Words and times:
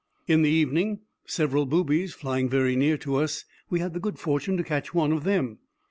]In 0.33 0.41
the 0.41 0.49
evening, 0.49 1.01
several 1.27 1.67
boobies 1.67 2.15
flying 2.15 2.49
very 2.49 2.75
near 2.75 2.97
to 2.97 3.17
us, 3.17 3.45
we 3.69 3.81
had 3.81 3.93
the 3.93 3.99
good 3.99 4.17
fortune 4.17 4.57
to 4.57 4.63
catch 4.63 4.95
one 4.95 5.11
of 5.11 5.25
them. 5.25 5.59